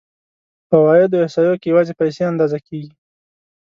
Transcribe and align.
په 0.69 0.75
عوایدو 0.81 1.21
احصایو 1.23 1.59
کې 1.61 1.67
یوازې 1.71 1.93
پیسې 2.01 2.21
اندازه 2.31 2.57
کېږي 2.67 2.93